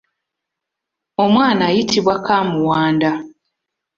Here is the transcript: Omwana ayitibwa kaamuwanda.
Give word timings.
Omwana 1.23 1.63
ayitibwa 1.69 2.15
kaamuwanda. 2.25 3.11